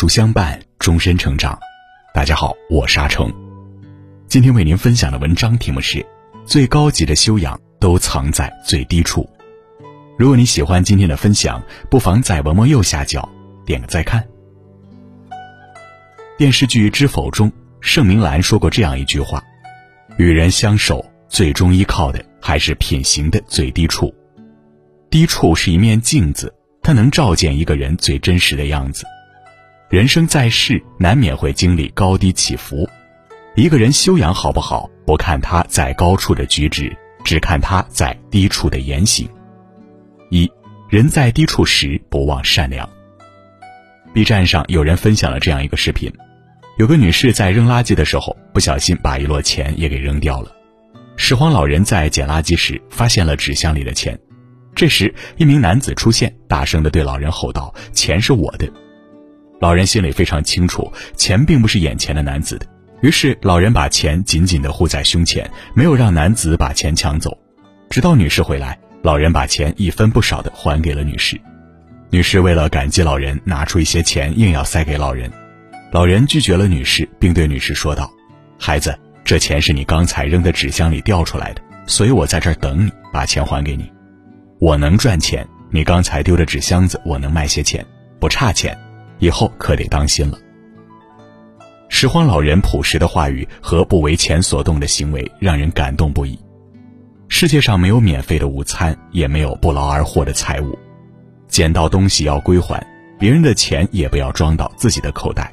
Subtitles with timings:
[0.00, 1.60] 书相伴，终身成长。
[2.14, 3.30] 大家好，我是阿成。
[4.28, 6.06] 今天为您分享的文章题目是：
[6.46, 9.28] 最高级的修养都藏在最低处。
[10.18, 13.28] 如果你喜欢今天的分享，不妨在文末右下角
[13.66, 14.26] 点个再看。
[16.38, 19.44] 电视剧《知否》中，盛明兰说过这样一句话
[20.16, 24.14] ：“与人相守，最终依靠的还是品行的最低处。
[25.10, 29.04] 低处是一面镜子。”它能照见一个人最真实的样子。
[29.90, 32.88] 人生在世，难免会经历高低起伏。
[33.56, 39.28] 一个人修养好不好，不看他在高处的举止，只看他在低处的言行。
[40.28, 40.48] 一，
[40.88, 42.88] 人在低处时不忘善良。
[44.14, 46.08] B 站上有人分享了这样一个视频：
[46.78, 50.52] 有个女士在扔垃圾的时候，不小心把一摞钱也给扔掉了。
[51.16, 54.16] 拾荒老人在捡垃圾时，发现了纸箱里的钱。
[54.72, 58.72] 这时，一名男子出现，大声的对老人吼道：“钱是我的。”
[59.60, 62.66] 老人心里非常清楚，钱并不是眼前的男子的。
[63.02, 67.36] 于是，老人把钱紧紧地护在胸前，没有让男子把钱抢走。
[67.90, 71.38] 直到女士回来，老人把钱一分不少地还给了女士。
[72.08, 75.30] 女士为了感激老人，拿出一些钱硬要塞给老人。
[75.92, 78.10] 老人拒绝了女士，并对女士说道
[78.58, 83.90] ：“孩子，这钱是你刚才扔的纸箱里掉出来的，所以我在这儿等你，把钱还给你。”
[84.58, 87.84] 我能赚钱，你刚才丢的纸箱子，我能卖些钱，
[88.18, 88.76] 不差钱，
[89.20, 90.36] 以后可得当心了。
[91.88, 96.38] 拾荒老人朴实的话语和不为钱所动的行为，让人感动不已。
[97.28, 100.76] 世界上没有免费的午餐，也没有不劳而获的财物，
[101.46, 102.84] 捡到东西要归还，
[103.18, 105.52] 别人的钱也不要装到自己的口袋。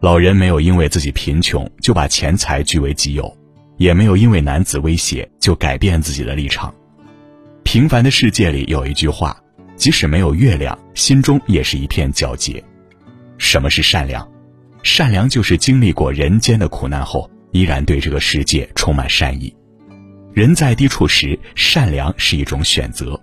[0.00, 3.36] 老人没有因为自己贫穷就把钱财据为己有，
[3.78, 6.72] 也没有因为男子威胁就改变自己的立场。
[7.62, 9.36] 平凡的世界里有一句话：
[9.86, 12.60] 即使没有月亮，心中也是一片皎洁。
[13.38, 14.28] 什么是善良？
[14.82, 19.54] 善良就是经历过人间的苦难后，依然对这个世界充满善意。
[20.34, 23.16] 人在低处时，善良是一种选择。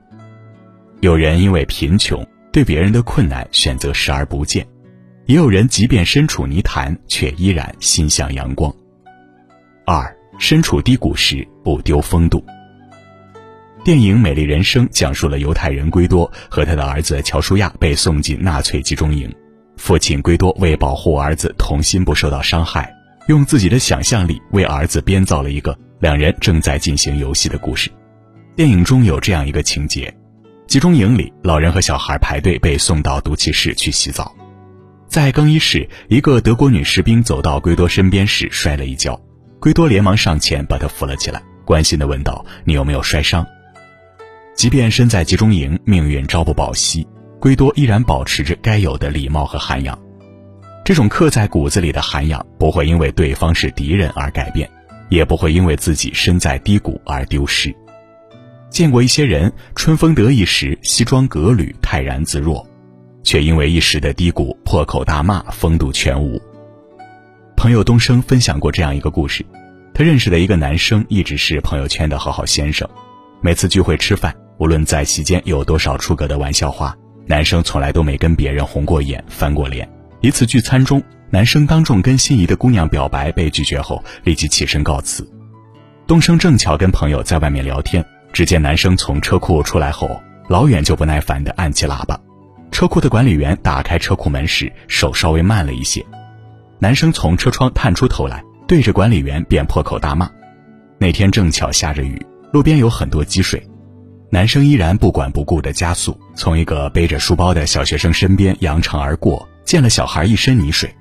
[1.02, 4.64] 有人因为贫穷，对别人的困难选择视而不见；
[5.26, 8.74] 也有人即便身处泥潭，却依然心向阳光。
[9.86, 12.42] 二，身处低谷时不丢风度。
[13.84, 19.30] 电影《美丽人生》讲述了犹太人圭多和他的儿子乔舒亚被送进纳粹集中营，
[19.76, 22.96] 父亲圭多为保护儿子童心不受到伤害，
[23.28, 27.92] 用自己的想象力为儿子编造了一个两人正在进行游戏的故事。
[28.56, 30.16] 电影中有这样一个情节：
[30.66, 34.34] 集中营里，老人和小孩排队被送到毒气室去洗澡，
[35.10, 39.20] 在更衣室，一个德国女士兵走到圭多身边时摔了一跤，
[39.60, 43.46] 圭多连忙上前把她扶了起来，关心地问道：“你有没有摔伤？”
[44.56, 47.06] 即便身在集中营，命运朝不保夕，
[47.40, 49.98] 圭多依然保持着该有的礼貌和涵养。
[50.86, 54.70] 这种刻在骨子里的涵养，不会因为对方是敌人而改变，
[55.10, 57.74] 也不会因为自己身在低谷而丢失。
[58.70, 62.66] 见过一些人，春风得意时西装革履、泰然自若，
[63.24, 66.42] 却因为一时的低谷破口大骂，风度全无。
[67.56, 69.46] 朋友东升分享过这样一个故事：
[69.94, 72.90] 他认识的一个男生，一直是朋友圈的好好先生，
[73.42, 74.36] 每次聚会吃饭。
[74.58, 79.90] 无论在席间有多少出格的玩笑话，男生从来都没跟别人红过眼、翻过脸。
[80.22, 85.28] 一次聚餐中，男生当众跟心仪的姑娘表白被拒绝后，立即起身告辞。
[86.06, 92.20] 东升正巧跟朋友在外面聊天，只见男生从车库出来后，老远就不耐烦地按起喇叭。
[92.72, 96.06] 车库的管理员打开车库门时，手稍微慢了一些。
[96.80, 100.30] 男生从车窗探出头来，对着管理员便破口大骂。
[100.98, 103.66] 那天正巧下着雨，路边有很多积水。
[104.34, 110.92] 男生依然不管不顾的加速，从一个背着书包的小学生身边扬长而过，溅了小孩一身泥水。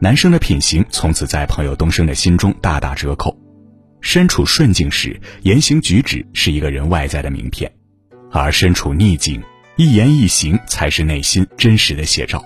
[0.00, 3.38] 男生的品行从此在朋友东升的心中大打折扣。
[4.00, 7.70] 身处顺境时，言行举止是一个人外在的名片；
[8.32, 9.40] 而身处逆境，
[9.76, 12.44] 一言一行才是内心真实的写照。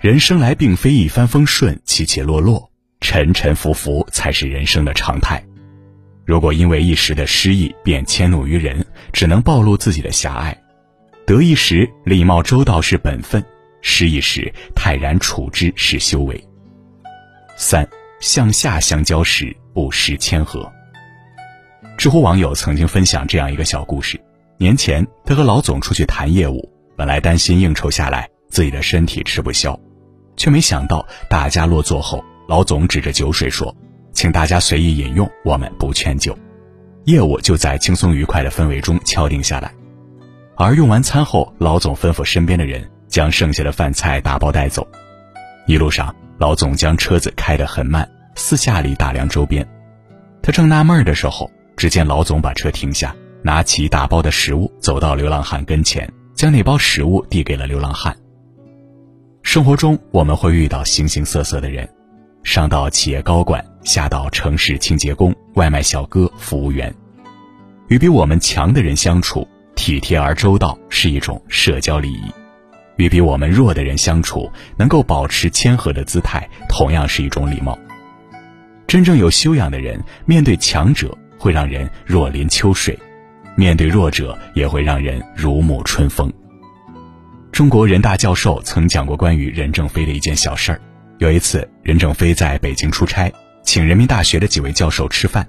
[0.00, 2.70] 人生来并非一帆风顺、起起落落，
[3.00, 5.42] 沉沉浮浮才是人生的常态。
[6.26, 10.52] 如果因为一时的失意便迁怒于人，只能暴露自己的狭隘；
[11.24, 13.42] 得意时礼貌周到是本分，
[13.80, 16.44] 失意时泰然处之是修为。
[17.56, 17.88] 三
[18.18, 20.68] 向下相交时不失谦和。
[21.96, 24.20] 知乎网友曾经分享这样一个小故事：
[24.58, 29.78] 年前他和老总出去谈业务，本来担心应酬下来自己的身体吃不消，
[30.36, 33.72] 却没想到大家落座后，老总指着酒水说。
[34.16, 36.36] 请大家随意饮用，我们不劝酒。
[37.04, 39.70] 业务就在轻松愉快的氛围中敲定下来。
[40.56, 44.88] 而用完餐后，老总吩咐身边的人将剩下的饭菜打包带走。
[45.66, 49.68] 一路上，老总将车子开得很慢，四下里打量周边。
[50.42, 58.16] 他正纳闷的时候，只见老总把车停下，拿起打包的食物，走到流浪汉跟前，将那包食物递给了流浪汉。
[59.42, 61.86] 生活中，我们会遇到形形色色的人，
[62.42, 66.92] 上到企业高管，下到城市清洁工、外卖小哥、服务员。
[67.86, 69.46] 与比我们强的人相处，
[69.76, 72.22] 体贴而周到是一种社交礼仪。
[72.96, 77.78] 与比我们弱的人相处，能够保持谦和的姿态，同样是一种礼貌。
[78.88, 82.98] 真正有修养的人，面对强者会让人若临秋水，
[83.54, 86.32] 面对弱者也会让人如沐春风。
[87.52, 90.80] 中国人大教授曾讲过关于任正非的一件小事儿。
[91.18, 93.32] 有一次，任正非在北京出差，
[93.66, 95.46] 请人民大学的几位教授吃饭。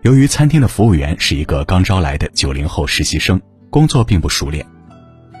[0.00, 4.66] 由于餐厅的服务员是一个刚招来的九零后实习生，工作并不熟练。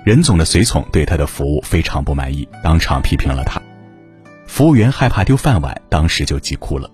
[0.04, 3.60] 任总的随从对他的服务非常不满意，当场批评了他。
[4.46, 6.88] 服务员害怕丢饭碗，当时就急哭了。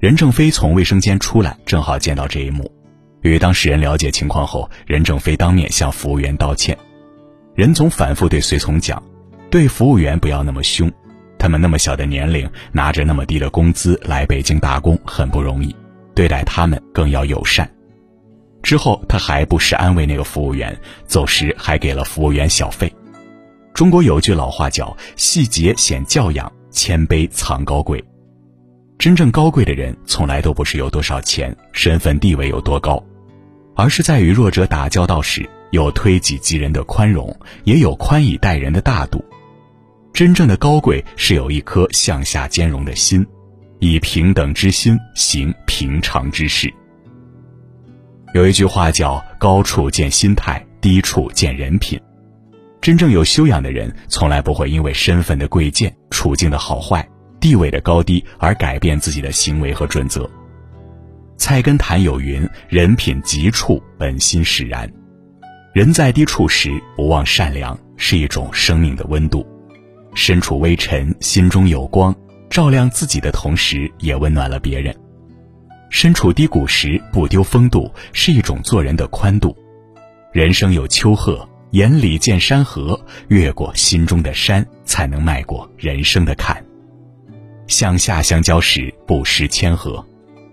[0.00, 2.70] 任正非从卫生间出来，正好见到这一幕。
[3.22, 6.76] 与当事人了解情况后，任正非当面向服务员道歉。
[7.54, 9.00] 任总反复对随从讲
[9.48, 10.90] ：“对服务员不要那么凶，
[11.44, 15.76] 他们那么小的年龄，拿着那么低的工资来北京打工很不容易，
[16.14, 17.70] 对待他们更要友善。”
[18.64, 20.74] 之后，他还不时安慰那个服务员，
[21.06, 22.90] 走时还给了服务员小费。
[23.74, 28.02] 中国有句老话叫“细节显教养，谦卑藏高贵”。
[28.98, 33.04] 真正高贵的人，从来都不是有多少钱、身份地位有多高，
[33.76, 39.22] 而是在与弱者打交道时，有推己及人的宽容，也有宽以待人的大度。
[40.14, 43.26] 真正的高贵是有一颗向下兼容的心，
[43.80, 46.72] 以平等之心行平常之事。
[48.32, 52.00] 有一句话叫“高处见心态，低处见人品”。
[52.80, 57.04] 真正有修养的人，从来不会因为身份的贵贱、处境的好坏、
[57.40, 60.30] 地位的高低而改变自己的行为和准则。
[61.36, 64.88] 菜根谭有云：“人品急处，本心使然。”
[65.74, 69.44] 人在低处时不忘善良，是一种生命的温度。
[70.14, 72.14] 身处微尘，心中有光，
[72.48, 74.94] 照亮自己的同时，也温暖了别人。
[75.90, 79.56] 身处低谷时不丢风度，是一种做人的宽度。
[80.32, 86.64] 人生有丘壑，眼里见山河，越过心中的山，才能迈过人生的坎。
[87.66, 90.04] 向下相交时不失谦和，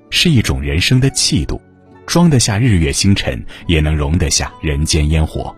[0.09, 1.61] 是一种人生的气度。
[2.07, 5.55] 装得下日月星辰，也能容得下人间烟火。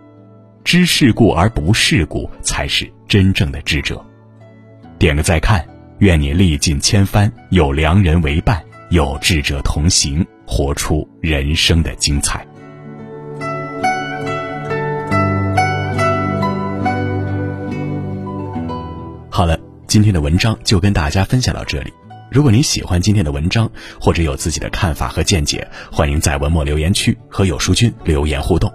[0.63, 4.03] 知世故而不世故，才是真正的智者。
[4.97, 5.63] 点个再看，
[5.99, 8.63] 愿你历尽千帆，有良人为伴。
[8.89, 12.45] 有智者同行，活出人生的精彩。
[19.29, 21.91] 好了，今天的文章就跟大家分享到这里。
[22.31, 23.69] 如果你喜欢今天的文章，
[23.99, 28.71] 或者有自己的看法和见解，欢迎在文末留言区和有书君留言互动。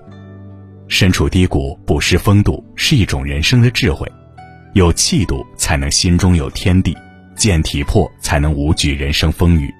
[0.88, 4.10] 身处低谷不失风度，是一种人生的智慧。
[4.72, 6.92] 有气度，才能心中有天地；
[7.36, 9.72] 见体魄，才能无惧人生风雨。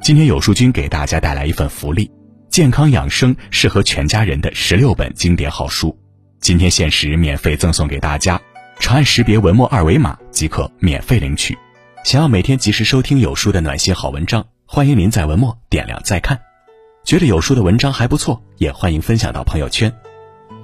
[0.00, 2.10] 今天有书君给大家带来一份福利，
[2.48, 5.96] 健康养生适合全家人的十六本经典好书，
[6.40, 8.40] 今天限时免费赠送给大家，
[8.78, 11.56] 长按识别文末二维码即可免费领取。
[12.04, 16.38] 想要每天及时收听有书的暖心好文章，欢迎您在文末点亮再看。
[17.04, 19.92] 觉得有书的文章还不错，也欢迎分享到朋友圈，